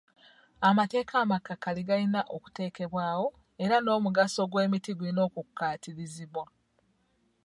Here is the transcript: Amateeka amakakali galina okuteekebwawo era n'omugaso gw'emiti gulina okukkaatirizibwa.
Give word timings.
Amateeka 0.69 1.13
amakakali 1.23 1.81
galina 1.89 2.21
okuteekebwawo 2.35 3.27
era 3.63 3.75
n'omugaso 3.81 4.41
gw'emiti 4.51 4.91
gulina 4.97 5.21
okukkaatirizibwa. 5.27 6.45